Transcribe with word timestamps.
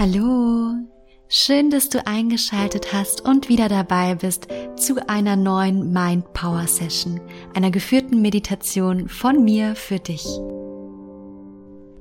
Hallo, 0.00 0.76
schön, 1.28 1.68
dass 1.68 1.90
du 1.90 2.06
eingeschaltet 2.06 2.94
hast 2.94 3.20
und 3.28 3.50
wieder 3.50 3.68
dabei 3.68 4.14
bist 4.14 4.48
zu 4.76 5.06
einer 5.06 5.36
neuen 5.36 5.92
Mind 5.92 6.32
Power 6.32 6.66
Session, 6.66 7.20
einer 7.54 7.70
geführten 7.70 8.22
Meditation 8.22 9.10
von 9.10 9.44
mir 9.44 9.76
für 9.76 9.98
dich. 9.98 10.24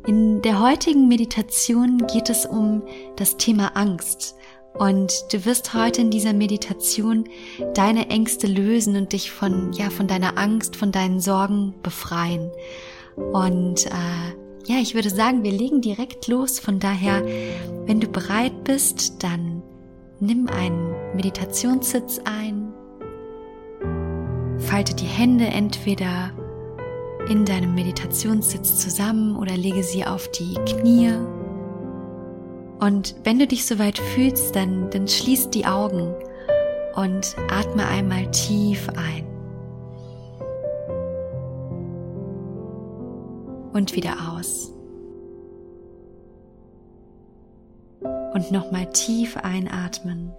In 0.08 0.42
der 0.44 0.62
heutigen 0.62 1.10
Meditation 1.10 1.98
geht 2.08 2.30
es 2.30 2.46
um 2.46 2.84
das 3.18 3.36
Thema 3.36 3.76
Angst 3.76 4.36
und 4.76 5.12
du 5.34 5.44
wirst 5.44 5.74
heute 5.74 6.00
in 6.00 6.10
dieser 6.10 6.32
Meditation 6.32 7.26
deine 7.74 8.10
Ängste 8.10 8.48
lösen 8.48 8.96
und 8.96 9.12
dich 9.12 9.30
von, 9.30 9.74
ja, 9.74 9.90
von 9.90 10.08
deiner 10.08 10.38
Angst, 10.38 10.78
von 10.78 10.94
deinen 10.94 11.20
Sorgen 11.20 11.76
befreien. 11.84 12.50
Und 13.18 13.88
äh, 13.88 14.39
ja, 14.70 14.76
ich 14.80 14.94
würde 14.94 15.10
sagen, 15.10 15.44
wir 15.44 15.52
legen 15.52 15.82
direkt 15.82 16.28
los. 16.28 16.60
Von 16.60 16.80
daher, 16.80 17.26
wenn 17.88 18.00
du 18.00 18.08
bereit 18.08 18.64
bist, 18.66 19.24
dann 19.24 19.64
nimm 20.20 20.48
einen 20.48 20.94
Meditationssitz 21.16 22.22
ein, 22.24 22.72
falte 24.60 24.94
die 24.94 25.08
Hände 25.08 25.48
entweder 25.48 26.32
in 27.30 27.46
deinem 27.46 27.74
Meditationssitz 27.74 28.78
zusammen 28.78 29.36
oder 29.38 29.58
lege 29.58 29.82
sie 29.82 30.06
auf 30.06 30.30
die 30.30 30.54
Knie. 30.66 31.14
Und 32.80 33.16
wenn 33.24 33.40
du 33.40 33.48
dich 33.48 33.66
soweit 33.66 33.98
fühlst, 33.98 34.56
dann, 34.56 34.92
dann 34.92 35.08
schließ 35.08 35.50
die 35.50 35.66
Augen 35.66 36.14
und 36.96 37.36
atme 37.50 37.88
einmal 37.88 38.30
tief 38.30 38.88
ein. 38.90 39.29
Und 43.74 43.96
wieder 43.96 44.16
aus. 44.34 44.74
Und 48.34 48.52
nochmal 48.52 48.92
tief 48.92 49.38
einatmen. 49.38 50.32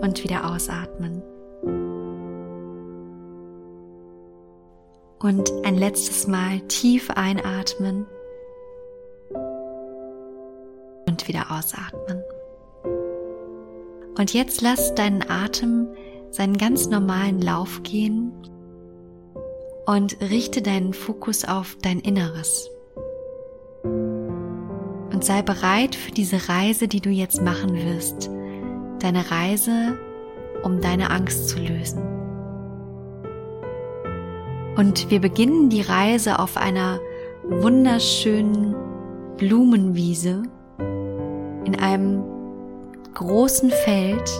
Und 0.00 0.22
wieder 0.22 0.50
ausatmen. 0.50 1.22
Und 5.18 5.50
ein 5.64 5.76
letztes 5.76 6.26
Mal 6.26 6.60
tief 6.68 7.10
einatmen. 7.10 8.06
Und 11.06 11.26
wieder 11.26 11.50
ausatmen. 11.50 12.22
Und 14.16 14.32
jetzt 14.32 14.60
lass 14.60 14.94
deinen 14.94 15.28
Atem 15.28 15.88
seinen 16.30 16.58
ganz 16.58 16.88
normalen 16.88 17.40
Lauf 17.40 17.82
gehen 17.82 18.32
und 19.88 20.18
richte 20.20 20.60
deinen 20.60 20.92
Fokus 20.92 21.46
auf 21.46 21.78
dein 21.80 22.00
Inneres. 22.00 22.68
Und 23.82 25.24
sei 25.24 25.40
bereit 25.40 25.94
für 25.94 26.10
diese 26.10 26.50
Reise, 26.50 26.88
die 26.88 27.00
du 27.00 27.08
jetzt 27.08 27.40
machen 27.40 27.74
wirst. 27.74 28.28
Deine 29.00 29.30
Reise, 29.30 29.98
um 30.62 30.82
deine 30.82 31.10
Angst 31.10 31.48
zu 31.48 31.58
lösen. 31.58 32.02
Und 34.76 35.10
wir 35.10 35.22
beginnen 35.22 35.70
die 35.70 35.80
Reise 35.80 36.38
auf 36.38 36.58
einer 36.58 37.00
wunderschönen 37.44 38.76
Blumenwiese 39.38 40.42
in 41.64 41.76
einem 41.80 42.22
großen 43.14 43.70
Feld. 43.70 44.30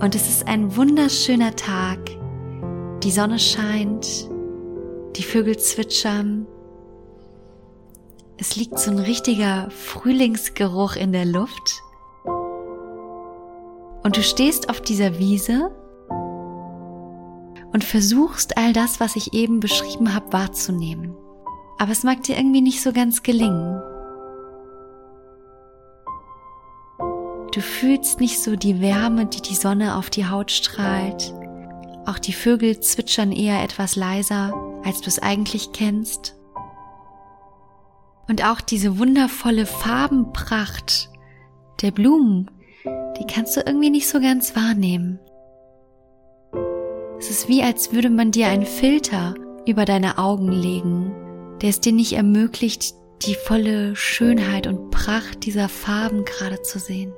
Und 0.00 0.14
es 0.14 0.26
ist 0.26 0.48
ein 0.48 0.74
wunderschöner 0.74 1.54
Tag 1.54 1.98
die 3.06 3.12
Sonne 3.12 3.38
scheint, 3.38 4.28
die 5.14 5.22
Vögel 5.22 5.56
zwitschern. 5.56 6.44
Es 8.36 8.56
liegt 8.56 8.80
so 8.80 8.90
ein 8.90 8.98
richtiger 8.98 9.70
Frühlingsgeruch 9.70 10.96
in 10.96 11.12
der 11.12 11.24
Luft. 11.24 11.84
Und 14.02 14.16
du 14.16 14.24
stehst 14.24 14.68
auf 14.70 14.80
dieser 14.80 15.20
Wiese 15.20 15.70
und 17.72 17.84
versuchst 17.84 18.58
all 18.58 18.72
das, 18.72 18.98
was 18.98 19.14
ich 19.14 19.34
eben 19.34 19.60
beschrieben 19.60 20.12
habe, 20.12 20.32
wahrzunehmen. 20.32 21.14
Aber 21.78 21.92
es 21.92 22.02
mag 22.02 22.24
dir 22.24 22.36
irgendwie 22.36 22.60
nicht 22.60 22.82
so 22.82 22.92
ganz 22.92 23.22
gelingen. 23.22 23.80
Du 27.52 27.60
fühlst 27.60 28.18
nicht 28.18 28.42
so 28.42 28.56
die 28.56 28.80
Wärme, 28.80 29.26
die 29.26 29.42
die 29.42 29.54
Sonne 29.54 29.94
auf 29.94 30.10
die 30.10 30.26
Haut 30.26 30.50
strahlt. 30.50 31.32
Auch 32.06 32.18
die 32.18 32.32
Vögel 32.32 32.78
zwitschern 32.80 33.32
eher 33.32 33.62
etwas 33.62 33.96
leiser, 33.96 34.54
als 34.84 35.00
du 35.00 35.08
es 35.08 35.18
eigentlich 35.18 35.72
kennst. 35.72 36.36
Und 38.28 38.44
auch 38.44 38.60
diese 38.60 38.98
wundervolle 38.98 39.66
Farbenpracht 39.66 41.10
der 41.82 41.90
Blumen, 41.90 42.50
die 43.18 43.26
kannst 43.26 43.56
du 43.56 43.60
irgendwie 43.60 43.90
nicht 43.90 44.08
so 44.08 44.20
ganz 44.20 44.54
wahrnehmen. 44.56 45.18
Es 47.18 47.30
ist 47.30 47.48
wie, 47.48 47.62
als 47.62 47.92
würde 47.92 48.10
man 48.10 48.30
dir 48.30 48.48
einen 48.48 48.66
Filter 48.66 49.34
über 49.66 49.84
deine 49.84 50.18
Augen 50.18 50.52
legen, 50.52 51.12
der 51.60 51.70
es 51.70 51.80
dir 51.80 51.92
nicht 51.92 52.12
ermöglicht, 52.12 52.94
die 53.22 53.34
volle 53.34 53.96
Schönheit 53.96 54.66
und 54.66 54.90
Pracht 54.90 55.44
dieser 55.44 55.68
Farben 55.68 56.24
gerade 56.24 56.62
zu 56.62 56.78
sehen. 56.78 57.12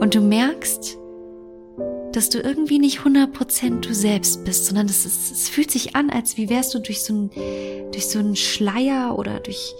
Und 0.00 0.14
du 0.14 0.20
merkst, 0.20 0.98
dass 2.12 2.30
du 2.30 2.40
irgendwie 2.40 2.78
nicht 2.78 3.00
100% 3.00 3.80
du 3.80 3.94
selbst 3.94 4.44
bist, 4.44 4.66
sondern 4.66 4.86
es, 4.86 5.04
ist, 5.04 5.32
es 5.32 5.48
fühlt 5.48 5.70
sich 5.70 5.94
an, 5.96 6.10
als 6.10 6.36
wie 6.36 6.48
wärst 6.48 6.74
du 6.74 6.78
durch 6.78 7.02
so 7.02 7.14
ein, 7.14 7.30
durch 7.92 8.06
so 8.08 8.18
einen 8.18 8.36
Schleier 8.36 9.18
oder 9.18 9.40
durch, 9.40 9.74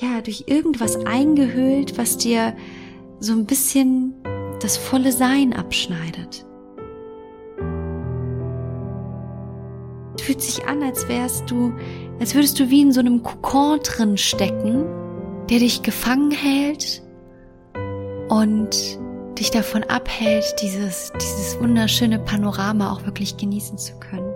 ja, 0.00 0.20
durch 0.20 0.44
irgendwas 0.46 0.96
eingehüllt, 1.04 1.98
was 1.98 2.18
dir 2.18 2.54
so 3.18 3.32
ein 3.32 3.46
bisschen 3.46 4.14
das 4.60 4.76
volle 4.76 5.10
Sein 5.10 5.52
abschneidet. 5.52 6.44
Es 10.16 10.22
fühlt 10.22 10.42
sich 10.42 10.66
an, 10.66 10.82
als 10.82 11.08
wärst 11.08 11.50
du, 11.50 11.72
als 12.20 12.34
würdest 12.34 12.58
du 12.60 12.70
wie 12.70 12.82
in 12.82 12.92
so 12.92 13.00
einem 13.00 13.22
Kokon 13.22 13.80
drin 13.80 14.16
stecken, 14.16 14.84
der 15.48 15.60
dich 15.60 15.82
gefangen 15.82 16.30
hält 16.30 17.02
und 18.28 18.98
dich 19.38 19.50
davon 19.50 19.84
abhält, 19.84 20.56
dieses, 20.62 21.12
dieses 21.14 21.60
wunderschöne 21.60 22.18
Panorama 22.18 22.92
auch 22.92 23.04
wirklich 23.04 23.36
genießen 23.36 23.78
zu 23.78 23.98
können. 23.98 24.32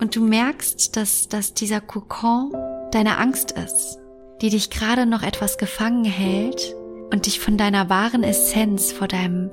Und 0.00 0.14
du 0.14 0.20
merkst, 0.20 0.96
dass, 0.96 1.28
dass 1.28 1.54
dieser 1.54 1.80
Kokon 1.80 2.52
deine 2.92 3.18
Angst 3.18 3.52
ist, 3.52 3.98
die 4.40 4.50
dich 4.50 4.70
gerade 4.70 5.06
noch 5.06 5.22
etwas 5.22 5.58
gefangen 5.58 6.04
hält 6.04 6.74
und 7.12 7.26
dich 7.26 7.40
von 7.40 7.56
deiner 7.56 7.90
wahren 7.90 8.22
Essenz, 8.22 8.92
vor 8.92 9.08
deinem 9.08 9.50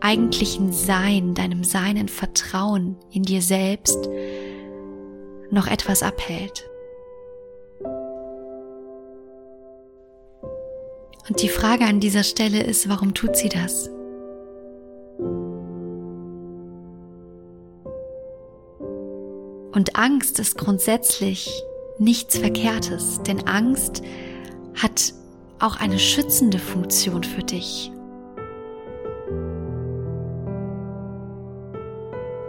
eigentlichen 0.00 0.72
Sein, 0.72 1.34
deinem 1.34 1.64
Sein 1.64 1.96
in 1.96 2.08
Vertrauen 2.08 2.96
in 3.10 3.24
dir 3.24 3.42
selbst 3.42 4.08
noch 5.50 5.66
etwas 5.66 6.02
abhält. 6.02 6.68
Und 11.28 11.42
die 11.42 11.48
Frage 11.48 11.84
an 11.84 12.00
dieser 12.00 12.22
Stelle 12.22 12.62
ist, 12.62 12.88
warum 12.88 13.12
tut 13.12 13.36
sie 13.36 13.50
das? 13.50 13.90
Und 19.72 19.96
Angst 19.96 20.38
ist 20.40 20.56
grundsätzlich 20.56 21.50
nichts 21.98 22.38
Verkehrtes, 22.38 23.20
denn 23.26 23.46
Angst 23.46 24.02
hat 24.74 25.12
auch 25.58 25.76
eine 25.76 25.98
schützende 25.98 26.58
Funktion 26.58 27.22
für 27.22 27.42
dich. 27.42 27.92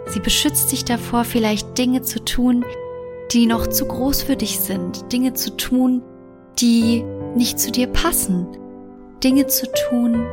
Sie 0.06 0.20
beschützt 0.20 0.72
dich 0.72 0.84
davor, 0.84 1.24
vielleicht 1.24 1.76
Dinge 1.76 2.02
zu 2.02 2.24
tun, 2.24 2.64
die 3.32 3.46
noch 3.46 3.68
zu 3.68 3.86
groß 3.86 4.22
für 4.22 4.36
dich 4.36 4.58
sind, 4.58 5.12
Dinge 5.12 5.34
zu 5.34 5.56
tun, 5.56 6.02
die 6.58 7.04
nicht 7.36 7.60
zu 7.60 7.70
dir 7.70 7.86
passen, 7.86 8.48
Dinge 9.22 9.46
zu 9.46 9.66
tun, 9.88 10.26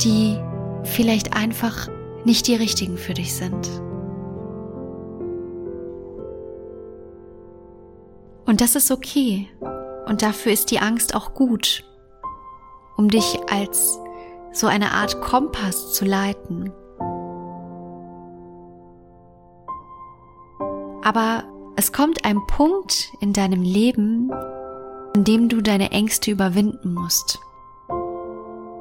die 0.00 0.38
vielleicht 0.84 1.34
einfach 1.36 1.88
nicht 2.24 2.46
die 2.46 2.54
richtigen 2.54 2.98
für 2.98 3.14
dich 3.14 3.34
sind. 3.34 3.68
Und 8.44 8.60
das 8.60 8.76
ist 8.76 8.90
okay. 8.90 9.48
Und 10.06 10.22
dafür 10.22 10.52
ist 10.52 10.70
die 10.70 10.78
Angst 10.78 11.14
auch 11.14 11.34
gut, 11.34 11.84
um 12.96 13.10
dich 13.10 13.38
als 13.50 13.98
so 14.52 14.66
eine 14.66 14.92
Art 14.92 15.20
Kompass 15.20 15.92
zu 15.92 16.04
leiten. 16.04 16.72
Aber 21.02 21.44
es 21.76 21.92
kommt 21.92 22.24
ein 22.24 22.38
Punkt 22.46 23.12
in 23.20 23.32
deinem 23.32 23.62
Leben, 23.62 24.30
an 25.14 25.24
dem 25.24 25.48
du 25.48 25.60
deine 25.60 25.90
Ängste 25.90 26.30
überwinden 26.30 26.94
musst. 26.94 27.38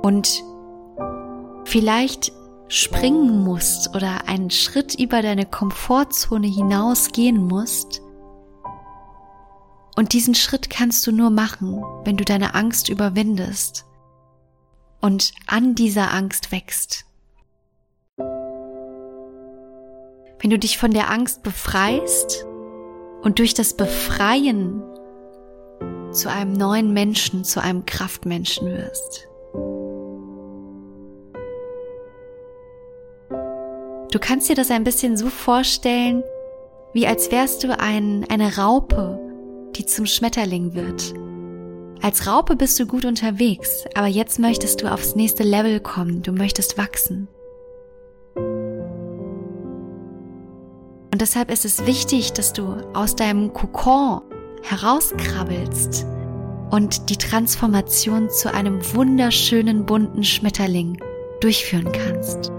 Und 0.05 0.43
vielleicht 1.63 2.31
springen 2.67 3.43
musst 3.43 3.95
oder 3.95 4.27
einen 4.27 4.51
Schritt 4.51 4.93
über 4.99 5.23
deine 5.23 5.47
Komfortzone 5.47 6.45
hinausgehen 6.45 7.43
musst. 7.43 8.03
Und 9.95 10.13
diesen 10.13 10.35
Schritt 10.35 10.69
kannst 10.69 11.07
du 11.07 11.11
nur 11.11 11.31
machen, 11.31 11.83
wenn 12.03 12.17
du 12.17 12.23
deine 12.23 12.53
Angst 12.53 12.87
überwindest 12.87 13.87
und 15.01 15.33
an 15.47 15.73
dieser 15.73 16.13
Angst 16.13 16.51
wächst. 16.51 17.07
Wenn 20.37 20.51
du 20.51 20.59
dich 20.59 20.77
von 20.77 20.91
der 20.91 21.09
Angst 21.09 21.41
befreist 21.41 22.45
und 23.23 23.39
durch 23.39 23.55
das 23.55 23.75
Befreien 23.75 24.83
zu 26.11 26.29
einem 26.29 26.53
neuen 26.53 26.93
Menschen, 26.93 27.43
zu 27.43 27.59
einem 27.59 27.87
Kraftmenschen 27.87 28.67
wirst. 28.67 29.29
Du 34.15 34.21
kannst 34.21 34.47
dir 34.47 34.55
das 34.55 34.71
ein 34.71 34.85
bisschen 34.85 35.17
so 35.17 35.29
vorstellen, 35.29 36.23
wie 36.93 37.05
als 37.05 37.33
wärst 37.33 37.65
du 37.65 37.77
ein, 37.77 38.25
eine 38.29 38.55
Raupe, 38.55 39.19
die 39.75 39.85
zum 39.85 40.05
Schmetterling 40.05 40.73
wird. 40.73 41.13
Als 42.01 42.25
Raupe 42.25 42.55
bist 42.55 42.79
du 42.79 42.85
gut 42.85 43.03
unterwegs, 43.03 43.83
aber 43.93 44.07
jetzt 44.07 44.39
möchtest 44.39 44.81
du 44.81 44.89
aufs 44.89 45.15
nächste 45.15 45.43
Level 45.43 45.81
kommen, 45.81 46.21
du 46.21 46.31
möchtest 46.31 46.77
wachsen. 46.77 47.27
Und 51.11 51.19
deshalb 51.19 51.51
ist 51.51 51.65
es 51.65 51.85
wichtig, 51.85 52.31
dass 52.31 52.53
du 52.53 52.73
aus 52.93 53.17
deinem 53.17 53.51
Kokon 53.51 54.21
herauskrabbelst 54.63 56.05
und 56.71 57.09
die 57.09 57.17
Transformation 57.17 58.29
zu 58.29 58.53
einem 58.53 58.79
wunderschönen 58.95 59.85
bunten 59.85 60.23
Schmetterling 60.23 60.97
durchführen 61.41 61.91
kannst. 61.91 62.54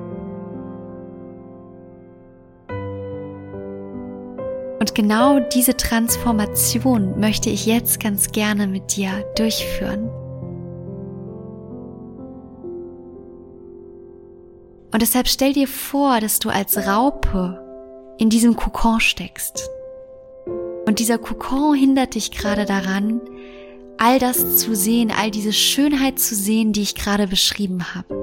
Und 4.86 4.94
genau 4.94 5.40
diese 5.40 5.76
Transformation 5.76 7.18
möchte 7.18 7.50
ich 7.50 7.66
jetzt 7.66 7.98
ganz 7.98 8.30
gerne 8.30 8.68
mit 8.68 8.96
dir 8.96 9.10
durchführen. 9.36 10.08
Und 14.92 15.02
deshalb 15.02 15.26
stell 15.26 15.54
dir 15.54 15.66
vor, 15.66 16.20
dass 16.20 16.38
du 16.38 16.50
als 16.50 16.86
Raupe 16.86 18.14
in 18.18 18.30
diesem 18.30 18.54
Kokon 18.54 19.00
steckst. 19.00 19.68
Und 20.86 21.00
dieser 21.00 21.18
Kokon 21.18 21.74
hindert 21.74 22.14
dich 22.14 22.30
gerade 22.30 22.64
daran, 22.64 23.20
all 23.98 24.20
das 24.20 24.58
zu 24.58 24.76
sehen, 24.76 25.10
all 25.10 25.32
diese 25.32 25.52
Schönheit 25.52 26.20
zu 26.20 26.36
sehen, 26.36 26.72
die 26.72 26.82
ich 26.82 26.94
gerade 26.94 27.26
beschrieben 27.26 27.92
habe. 27.92 28.14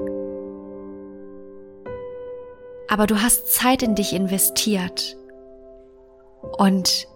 Aber 2.88 3.06
du 3.06 3.20
hast 3.20 3.52
Zeit 3.52 3.82
in 3.82 3.94
dich 3.94 4.14
investiert 4.14 5.18
und 6.58 7.08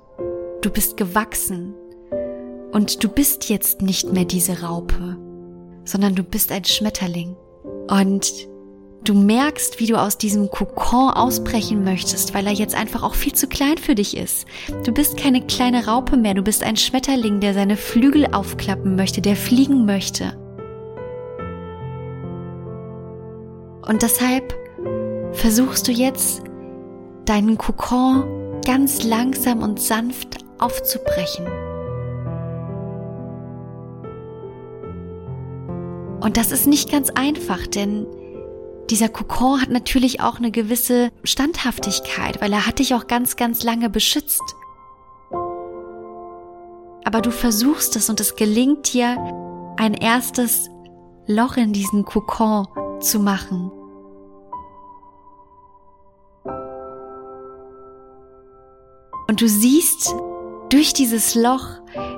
du 0.63 0.71
bist 0.71 0.97
gewachsen 0.97 1.75
und 2.73 3.03
du 3.03 3.09
bist 3.09 3.49
jetzt 3.49 3.83
nicht 3.83 4.13
mehr 4.13 4.25
diese 4.25 4.63
Raupe, 4.63 5.17
sondern 5.85 6.15
du 6.15 6.23
bist 6.23 6.53
ein 6.53 6.65
Schmetterling. 6.65 7.37
Und 7.91 8.31
du 9.05 9.15
merkst, 9.15 9.81
wie 9.81 9.87
du 9.87 9.97
aus 9.97 10.19
diesem 10.19 10.51
Kokon 10.51 11.11
ausbrechen 11.11 11.85
möchtest, 11.85 12.35
weil 12.35 12.47
er 12.47 12.53
jetzt 12.53 12.75
einfach 12.75 13.03
auch 13.03 13.15
viel 13.15 13.33
zu 13.33 13.47
klein 13.47 13.79
für 13.79 13.95
dich 13.95 14.17
ist. 14.17 14.47
Du 14.85 14.93
bist 14.93 15.17
keine 15.17 15.47
kleine 15.47 15.87
Raupe 15.87 16.17
mehr, 16.17 16.35
du 16.35 16.43
bist 16.43 16.63
ein 16.63 16.77
Schmetterling, 16.77 17.41
der 17.41 17.55
seine 17.55 17.77
Flügel 17.77 18.27
aufklappen 18.33 18.97
möchte, 18.97 19.23
der 19.23 19.37
fliegen 19.37 19.87
möchte. 19.87 20.37
Und 23.87 24.03
deshalb 24.03 24.55
versuchst 25.33 25.89
du 25.89 25.93
jetzt 25.93 26.43
deinen 27.25 27.57
Kokon 27.57 28.38
ganz 28.69 29.03
langsam 29.03 29.63
und 29.63 29.81
sanft 29.81 30.45
aufzubrechen. 30.59 31.47
Und 36.21 36.37
das 36.37 36.53
ist 36.53 36.67
nicht 36.67 36.93
ganz 36.93 37.09
einfach, 37.09 37.67
denn 37.67 38.07
dieser 38.91 39.09
Kokon 39.09 39.63
hat 39.63 39.71
natürlich 39.71 40.21
auch 40.21 40.37
eine 40.37 40.51
gewisse 40.51 41.11
Standhaftigkeit, 41.25 42.43
weil 42.43 42.53
er 42.53 42.67
hat 42.67 42.79
dich 42.79 42.95
auch 42.95 43.07
ganz, 43.07 43.37
ganz 43.37 43.65
lange 43.65 43.89
beschützt. 43.89 44.43
Aber 47.05 47.23
du 47.23 47.31
versuchst 47.31 47.97
es 47.97 48.11
und 48.11 48.21
es 48.21 48.37
gelingt 48.37 48.93
dir, 48.93 49.17
ein 49.79 49.95
erstes 49.95 50.69
Loch 51.27 51.57
in 51.57 51.73
diesen 51.73 52.05
Kokon 52.05 52.67
zu 53.01 53.19
machen. 53.19 53.71
Und 59.29 59.41
du 59.41 59.49
siehst 59.49 60.15
durch 60.71 60.93
dieses 60.93 61.35
Loch, 61.35 61.67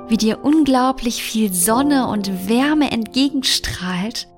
wie 0.09 0.17
dir 0.17 0.45
unglaublich 0.45 1.23
viel 1.23 1.53
Sonne 1.53 2.09
und 2.09 2.49
Wärme 2.49 2.91
entgegenstrahlt 2.91 4.29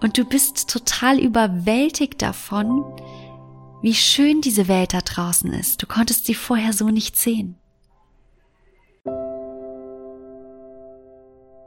und 0.00 0.16
du 0.16 0.24
bist 0.24 0.70
total 0.70 1.18
überwältigt 1.18 2.22
davon, 2.22 2.84
wie 3.82 3.94
schön 3.94 4.40
diese 4.40 4.68
Welt 4.68 4.94
da 4.94 5.00
draußen 5.00 5.52
ist. 5.52 5.82
Du 5.82 5.86
konntest 5.86 6.26
sie 6.26 6.34
vorher 6.34 6.72
so 6.72 6.88
nicht 6.88 7.16
sehen. 7.16 7.56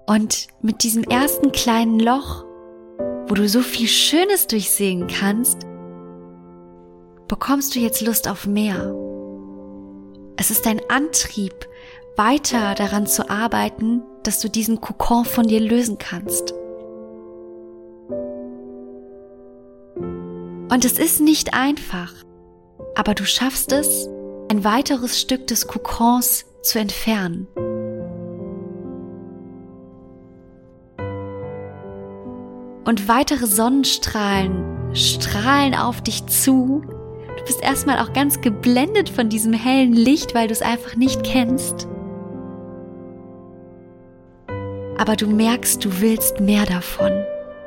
Und 0.07 0.47
mit 0.61 0.83
diesem 0.83 1.03
ersten 1.03 1.51
kleinen 1.51 1.99
Loch, 1.99 2.45
wo 3.27 3.33
du 3.33 3.47
so 3.47 3.61
viel 3.61 3.87
Schönes 3.87 4.47
durchsehen 4.47 5.07
kannst, 5.07 5.65
bekommst 7.31 7.73
du 7.75 7.79
jetzt 7.79 8.01
Lust 8.01 8.27
auf 8.27 8.45
mehr. 8.45 8.93
Es 10.35 10.51
ist 10.51 10.65
dein 10.65 10.81
Antrieb, 10.89 11.65
weiter 12.17 12.75
daran 12.75 13.07
zu 13.07 13.29
arbeiten, 13.29 14.03
dass 14.23 14.41
du 14.41 14.49
diesen 14.49 14.81
Kokon 14.81 15.23
von 15.23 15.47
dir 15.47 15.61
lösen 15.61 15.97
kannst. 15.97 16.53
Und 20.69 20.83
es 20.83 20.99
ist 20.99 21.21
nicht 21.21 21.53
einfach, 21.53 22.11
aber 22.95 23.15
du 23.15 23.23
schaffst 23.23 23.71
es, 23.71 24.09
ein 24.49 24.65
weiteres 24.65 25.21
Stück 25.21 25.47
des 25.47 25.67
Kokons 25.67 26.43
zu 26.63 26.79
entfernen. 26.79 27.47
Und 32.83 33.07
weitere 33.07 33.47
Sonnenstrahlen 33.47 34.93
strahlen 34.93 35.75
auf 35.75 36.01
dich 36.01 36.25
zu. 36.25 36.81
Du 37.37 37.45
bist 37.45 37.61
erstmal 37.61 37.99
auch 37.99 38.13
ganz 38.13 38.41
geblendet 38.41 39.09
von 39.09 39.29
diesem 39.29 39.53
hellen 39.53 39.93
Licht, 39.93 40.35
weil 40.35 40.47
du 40.47 40.53
es 40.53 40.61
einfach 40.61 40.95
nicht 40.95 41.23
kennst. 41.23 41.87
Aber 44.97 45.15
du 45.15 45.27
merkst, 45.27 45.83
du 45.83 46.01
willst 46.01 46.39
mehr 46.39 46.65
davon. 46.65 47.11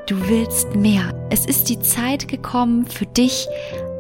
Du 0.07 0.29
willst 0.29 0.77
mehr. 0.77 1.27
Es 1.31 1.47
ist 1.47 1.69
die 1.69 1.81
Zeit 1.81 2.29
gekommen 2.29 2.87
für 2.87 3.07
dich, 3.07 3.49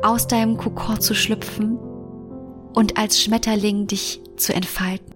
aus 0.02 0.26
deinem 0.26 0.59
Kokon 0.59 1.00
zu 1.00 1.14
schlüpfen 1.14 1.78
und 2.75 2.99
als 2.99 3.21
Schmetterling 3.21 3.87
dich 3.87 4.21
zu 4.37 4.52
entfalten. 4.54 5.13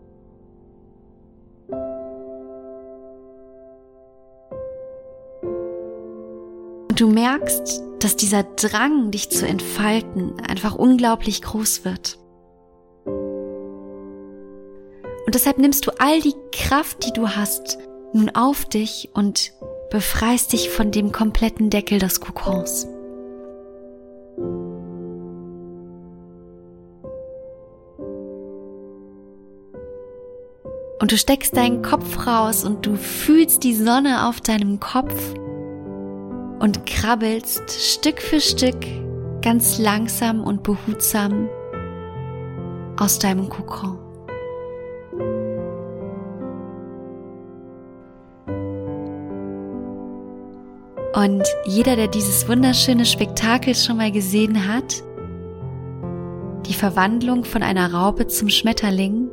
Du 6.99 7.07
merkst, 7.07 7.81
dass 8.00 8.17
dieser 8.17 8.43
Drang, 8.43 9.12
dich 9.12 9.31
zu 9.31 9.47
entfalten, 9.47 10.40
einfach 10.40 10.75
unglaublich 10.75 11.43
groß 11.43 11.85
wird. 11.85 12.19
Und 15.25 15.33
deshalb 15.33 15.59
nimmst 15.59 15.87
du 15.87 15.93
all 16.00 16.21
die 16.21 16.35
Kraft, 16.50 17.07
die 17.07 17.12
du 17.12 17.28
hast, 17.28 17.78
nun 18.12 18.31
auf 18.31 18.64
dich 18.64 19.11
und 19.14 19.52
befreist 19.93 20.52
dich 20.52 20.71
von 20.71 20.90
dem 20.90 21.12
kompletten 21.12 21.71
Deckel 21.71 22.00
des 22.00 22.21
Kokons. 22.21 22.88
Und 31.00 31.12
du 31.12 31.17
steckst 31.17 31.57
deinen 31.57 31.83
Kopf 31.83 32.26
raus 32.26 32.64
und 32.64 32.85
du 32.85 32.97
fühlst 32.97 33.62
die 33.62 33.76
Sonne 33.76 34.26
auf 34.26 34.40
deinem 34.40 34.81
Kopf 34.81 35.14
und 36.59 36.87
krabbelst 36.87 37.71
Stück 37.71 38.21
für 38.21 38.41
Stück 38.41 38.87
ganz 39.43 39.79
langsam 39.79 40.43
und 40.43 40.62
behutsam 40.62 41.49
aus 42.97 43.19
deinem 43.19 43.49
Kokon. 43.49 43.99
Und 51.15 51.43
jeder, 51.65 51.97
der 51.97 52.09
dieses 52.09 52.49
wunderschöne 52.49 53.05
Spektakel 53.05 53.75
schon 53.75 53.97
mal 53.97 54.12
gesehen 54.12 54.69
hat, 54.69 55.03
die 56.67 56.75
Verwandlung 56.75 57.45
von 57.45 57.62
einer 57.62 57.93
Raupe 57.93 58.27
zum 58.27 58.49
Schmetterling, 58.49 59.29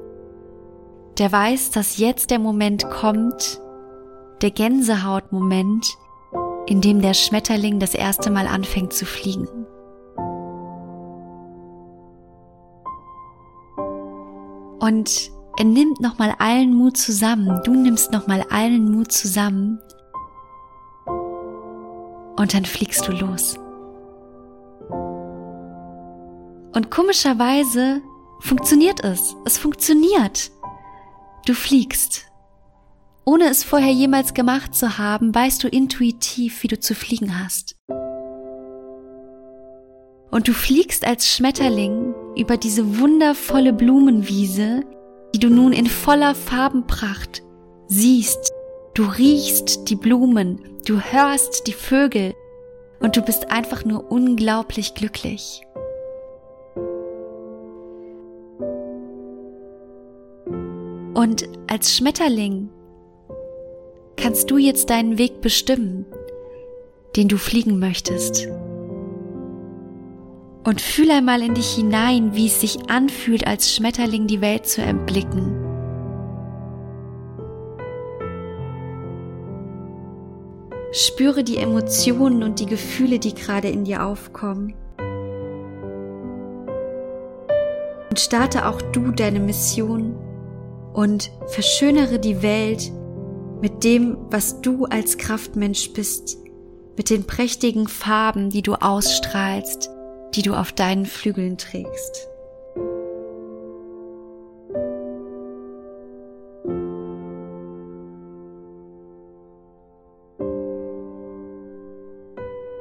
der 1.20 1.32
weiß, 1.32 1.72
dass 1.72 1.98
jetzt 1.98 2.32
der 2.32 2.40
Moment 2.40 2.90
kommt, 2.90 3.62
der 4.42 4.52
Gänsehautmoment, 4.52 5.86
in 6.68 6.82
dem 6.82 7.02
der 7.02 7.14
Schmetterling 7.14 7.80
das 7.80 7.94
erste 7.94 8.30
Mal 8.32 8.48
anfängt 8.48 8.94
zu 8.94 9.06
fliegen. 9.06 9.48
Und 14.80 15.32
er 15.58 15.66
nimmt 15.66 16.02
nochmal 16.02 16.36
allen 16.38 16.74
Mut 16.74 16.98
zusammen, 16.98 17.62
du 17.64 17.74
nimmst 17.74 18.12
nochmal 18.12 18.44
allen 18.50 18.92
Mut 18.92 19.12
zusammen 19.12 19.80
und 22.36 22.54
dann 22.54 22.66
fliegst 22.66 23.08
du 23.08 23.14
los. 23.14 23.58
Und 26.74 26.92
komischerweise 26.92 28.02
funktioniert 28.42 29.02
es. 29.04 29.36
Es 29.46 29.58
funktioniert. 29.58 30.52
Du 31.46 31.54
fliegst. 31.54 32.26
Ohne 33.28 33.46
es 33.46 33.64
vorher 33.64 33.92
jemals 33.92 34.36
gemacht 34.36 34.76
zu 34.76 35.00
haben, 35.00 35.34
weißt 35.34 35.64
du 35.64 35.68
intuitiv, 35.68 36.62
wie 36.62 36.68
du 36.68 36.80
zu 36.80 36.94
fliegen 36.94 37.44
hast. 37.44 37.76
Und 40.30 40.48
du 40.48 40.54
fliegst 40.54 41.08
als 41.08 41.34
Schmetterling 41.34 42.14
über 42.38 42.58
diese 42.58 43.00
wundervolle 43.00 43.74
Blumenwiese, 43.74 44.84
die 45.34 45.40
du 45.40 45.50
nun 45.50 45.74
in 45.74 45.88
voller 45.88 46.36
Farbenpracht 46.36 47.42
siehst. 47.88 48.54
Du 48.94 49.06
riechst 49.06 49.90
die 49.90 49.96
Blumen, 49.96 50.60
du 50.86 51.00
hörst 51.00 51.66
die 51.66 51.74
Vögel 51.74 52.36
und 53.00 53.18
du 53.18 53.22
bist 53.22 53.52
einfach 53.52 53.86
nur 53.86 54.12
unglaublich 54.12 54.94
glücklich. 54.94 55.64
Und 61.16 61.50
als 61.68 61.96
Schmetterling 61.96 62.70
kannst 64.18 64.50
du 64.52 64.58
jetzt 64.58 64.90
deinen 64.90 65.18
Weg 65.18 65.42
bestimmen, 65.42 66.06
den 67.16 67.28
du 67.28 67.38
fliegen 67.38 67.80
möchtest. 67.80 68.48
Und 70.64 70.82
fühl 70.82 71.12
einmal 71.12 71.42
in 71.42 71.54
dich 71.54 71.76
hinein, 71.76 72.36
wie 72.36 72.48
es 72.48 72.60
sich 72.60 72.90
anfühlt, 72.90 73.46
als 73.46 73.74
Schmetterling 73.74 74.26
die 74.28 74.42
Welt 74.42 74.66
zu 74.66 74.82
erblicken. 74.82 75.62
Spüre 80.92 81.44
die 81.44 81.58
Emotionen 81.58 82.42
und 82.42 82.60
die 82.60 82.66
Gefühle, 82.66 83.20
die 83.20 83.36
gerade 83.36 83.68
in 83.68 83.84
dir 83.84 84.06
aufkommen. 84.06 84.74
Und 88.10 88.20
starte 88.20 88.66
auch 88.66 88.82
du 88.82 89.12
deine 89.12 89.42
Mission 89.42 90.16
und 90.94 91.32
verschönere 91.48 92.18
die 92.18 92.42
Welt 92.42 92.94
mit 93.62 93.84
dem, 93.84 94.18
was 94.30 94.62
du 94.62 94.86
als 94.86 95.18
Kraftmensch 95.18 95.94
bist, 95.94 96.38
mit 96.98 97.10
den 97.10 97.26
prächtigen 97.26 97.88
Farben, 97.88 98.50
die 98.50 98.62
du 98.62 98.76
ausstrahlst, 98.76 99.90
die 100.34 100.42
du 100.42 100.54
auf 100.54 100.72
deinen 100.72 101.06
Flügeln 101.06 101.58
trägst. 101.58 102.28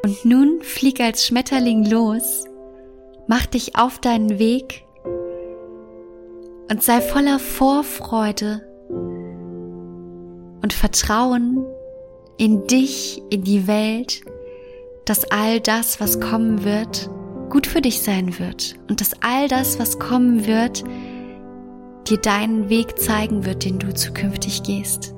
Und 0.05 0.25
nun 0.25 0.61
flieg 0.61 1.01
als 1.01 1.27
Schmetterling 1.27 1.85
los, 1.87 2.45
mach 3.27 3.47
dich 3.47 3.77
auf 3.77 3.99
deinen 4.01 4.39
Weg 4.39 4.85
und 6.71 6.83
sei 6.83 7.01
voller 7.01 7.39
Vorfreude 7.39 8.74
und 10.65 10.73
Vertrauen 10.73 11.63
in 12.39 12.67
dich, 12.67 13.23
in 13.29 13.45
die 13.45 13.67
Welt, 13.67 14.23
dass 15.05 15.31
all 15.31 15.61
das, 15.61 16.01
was 16.01 16.21
kommen 16.21 16.65
wird, 16.65 17.11
gut 17.51 17.67
für 17.67 17.83
dich 17.83 18.01
sein 18.01 18.39
wird 18.39 18.75
und 18.89 19.03
dass 19.03 19.13
all 19.23 19.47
das, 19.47 19.79
was 19.79 19.99
kommen 19.99 20.47
wird, 20.47 20.83
dir 22.09 22.17
deinen 22.17 22.71
Weg 22.71 22.99
zeigen 22.99 23.45
wird, 23.45 23.67
den 23.67 23.79
du 23.79 23.93
zukünftig 23.93 24.63
gehst. 24.63 25.15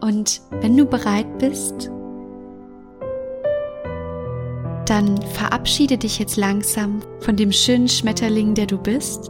Und 0.00 0.40
wenn 0.62 0.74
du 0.74 0.86
bereit 0.86 1.38
bist, 1.38 1.90
dann 4.90 5.20
verabschiede 5.20 5.98
dich 5.98 6.18
jetzt 6.18 6.36
langsam 6.36 7.00
von 7.20 7.36
dem 7.36 7.52
schönen 7.52 7.88
Schmetterling, 7.88 8.54
der 8.54 8.66
du 8.66 8.78
bist. 8.78 9.28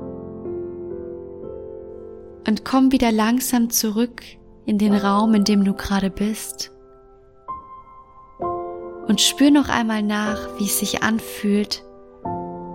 Und 2.47 2.65
komm 2.65 2.93
wieder 2.93 3.11
langsam 3.11 3.71
zurück 3.71 4.23
in 4.67 4.79
den 4.79 4.95
Raum, 4.95 5.35
in 5.35 5.45
dem 5.45 5.65
du 5.65 5.75
gerade 5.75 6.11
bist. 6.11 6.73
Und 9.09 9.21
spür 9.21 9.51
noch 9.51 9.69
einmal 9.69 10.03
nach, 10.03 10.59
wie 10.59 10.65
es 10.65 10.79
sich 10.79 11.03
anfühlt, 11.03 11.85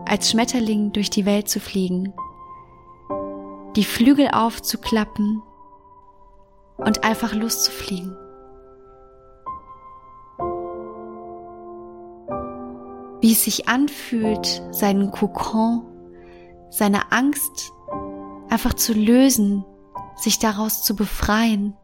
als 0.08 0.32
Schmetterling 0.32 0.92
durch 0.92 1.10
die 1.10 1.26
Welt 1.26 1.50
zu 1.50 1.60
fliegen, 1.60 2.14
die 3.76 3.84
Flügel 3.84 4.30
aufzuklappen 4.34 5.42
und 6.78 7.04
einfach 7.04 7.34
loszufliegen. 7.34 8.18
Wie 13.22 13.32
es 13.32 13.44
sich 13.44 13.70
anfühlt, 13.70 14.62
seinen 14.72 15.12
Kokon, 15.12 15.84
seine 16.70 17.12
Angst 17.12 17.72
einfach 18.50 18.74
zu 18.74 18.94
lösen, 18.94 19.64
sich 20.16 20.40
daraus 20.40 20.84
zu 20.84 20.96
befreien 20.96 21.76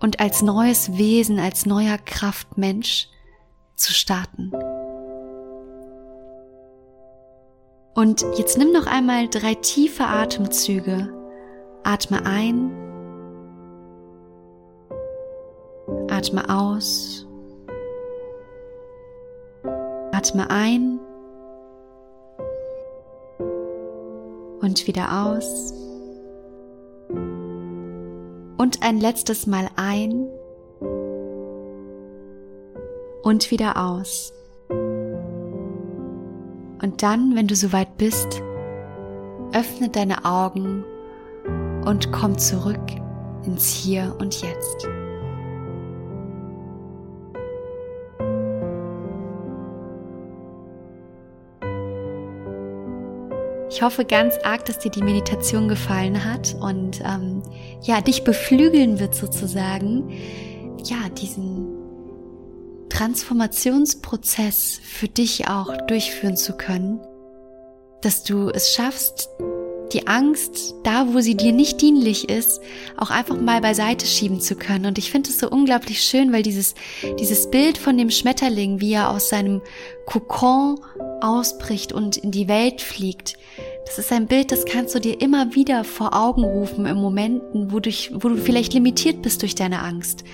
und 0.00 0.20
als 0.20 0.42
neues 0.42 0.98
Wesen, 0.98 1.38
als 1.38 1.64
neuer 1.64 1.96
Kraftmensch 1.98 3.08
zu 3.76 3.92
starten. 3.92 4.52
Und 7.94 8.24
jetzt 8.36 8.58
nimm 8.58 8.72
noch 8.72 8.86
einmal 8.86 9.28
drei 9.28 9.54
tiefe 9.54 10.06
Atemzüge. 10.06 11.12
Atme 11.84 12.24
ein, 12.24 12.70
atme 16.08 16.48
aus 16.48 17.11
Atme 20.22 20.48
ein 20.50 21.00
und 24.60 24.86
wieder 24.86 25.26
aus. 25.26 25.74
Und 28.56 28.84
ein 28.84 29.00
letztes 29.00 29.48
Mal 29.48 29.68
ein 29.74 30.28
und 33.24 33.50
wieder 33.50 33.76
aus. 33.84 34.32
Und 36.80 37.02
dann, 37.02 37.34
wenn 37.34 37.48
du 37.48 37.56
soweit 37.56 37.96
bist, 37.96 38.40
öffne 39.52 39.88
deine 39.88 40.24
Augen 40.24 40.84
und 41.84 42.12
komm 42.12 42.38
zurück 42.38 42.78
ins 43.44 43.66
Hier 43.70 44.14
und 44.20 44.40
Jetzt. 44.40 44.86
Ich 53.82 53.84
hoffe 53.84 54.04
ganz 54.04 54.38
arg, 54.44 54.64
dass 54.66 54.78
dir 54.78 54.92
die 54.92 55.02
Meditation 55.02 55.66
gefallen 55.66 56.24
hat 56.24 56.54
und 56.60 57.00
ähm, 57.00 57.42
ja, 57.82 58.00
dich 58.00 58.22
beflügeln 58.22 59.00
wird 59.00 59.12
sozusagen, 59.12 60.08
ja, 60.84 61.08
diesen 61.08 61.66
Transformationsprozess 62.90 64.78
für 64.84 65.08
dich 65.08 65.48
auch 65.48 65.76
durchführen 65.88 66.36
zu 66.36 66.56
können, 66.56 67.00
dass 68.02 68.22
du 68.22 68.50
es 68.50 68.72
schaffst, 68.72 69.28
die 69.92 70.06
Angst, 70.06 70.74
da 70.82 71.12
wo 71.12 71.20
sie 71.20 71.36
dir 71.36 71.52
nicht 71.52 71.80
dienlich 71.80 72.28
ist, 72.28 72.60
auch 72.96 73.10
einfach 73.10 73.40
mal 73.40 73.60
beiseite 73.60 74.06
schieben 74.06 74.40
zu 74.40 74.56
können. 74.56 74.86
Und 74.86 74.98
ich 74.98 75.10
finde 75.10 75.30
es 75.30 75.38
so 75.38 75.48
unglaublich 75.48 76.02
schön, 76.02 76.32
weil 76.32 76.42
dieses, 76.42 76.74
dieses 77.18 77.50
Bild 77.50 77.78
von 77.78 77.96
dem 77.98 78.10
Schmetterling, 78.10 78.80
wie 78.80 78.92
er 78.92 79.10
aus 79.10 79.28
seinem 79.28 79.60
Kokon 80.06 80.80
ausbricht 81.20 81.92
und 81.92 82.16
in 82.16 82.30
die 82.30 82.48
Welt 82.48 82.80
fliegt, 82.80 83.36
das 83.86 83.98
ist 83.98 84.12
ein 84.12 84.26
Bild, 84.26 84.52
das 84.52 84.64
kannst 84.64 84.94
du 84.94 85.00
dir 85.00 85.20
immer 85.20 85.54
wieder 85.54 85.84
vor 85.84 86.14
Augen 86.14 86.44
rufen 86.44 86.86
in 86.86 86.96
Momenten, 86.96 87.72
wo, 87.72 87.80
dich, 87.80 88.10
wo 88.14 88.28
du 88.28 88.36
vielleicht 88.36 88.72
limitiert 88.74 89.22
bist 89.22 89.42
durch 89.42 89.54
deine 89.54 89.82
Angst. 89.82 90.24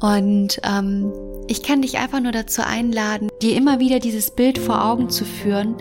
Und 0.00 0.60
ähm, 0.64 1.12
ich 1.48 1.62
kann 1.62 1.82
dich 1.82 1.98
einfach 1.98 2.20
nur 2.20 2.32
dazu 2.32 2.62
einladen, 2.62 3.28
dir 3.42 3.56
immer 3.56 3.80
wieder 3.80 3.98
dieses 3.98 4.30
Bild 4.30 4.58
vor 4.58 4.84
Augen 4.84 5.10
zu 5.10 5.24
führen, 5.24 5.76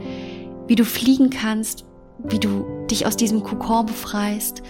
wie 0.68 0.76
du 0.76 0.86
fliegen 0.86 1.30
kannst, 1.30 1.86
wie 2.24 2.40
du 2.40 2.66
dich 2.90 3.06
aus 3.06 3.16
diesem 3.16 3.44
Kokon 3.44 3.86
befreist 3.86 4.64